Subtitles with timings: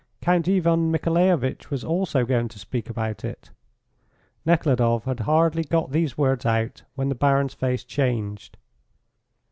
[0.19, 3.51] "Count Ivan Michaelovitch was also going to speak about it."
[4.47, 8.57] Nekhludoff had hardly got these words out when the Baron's face changed.